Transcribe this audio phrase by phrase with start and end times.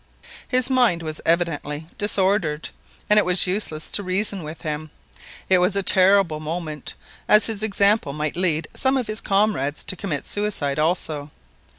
[0.47, 2.69] His mind was evidently disordered,
[3.07, 4.89] and it was useless to reason with him.
[5.47, 6.95] It was a terrible moment,
[7.27, 11.29] as his example might lead some of his comrades to commit suicide also.